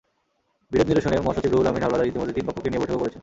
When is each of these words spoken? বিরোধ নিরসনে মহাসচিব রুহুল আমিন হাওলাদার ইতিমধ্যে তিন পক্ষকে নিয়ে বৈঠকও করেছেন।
বিরোধ 0.71 0.87
নিরসনে 0.89 1.17
মহাসচিব 1.25 1.51
রুহুল 1.51 1.69
আমিন 1.69 1.83
হাওলাদার 1.83 2.09
ইতিমধ্যে 2.09 2.35
তিন 2.37 2.45
পক্ষকে 2.47 2.69
নিয়ে 2.69 2.81
বৈঠকও 2.81 3.01
করেছেন। 3.01 3.19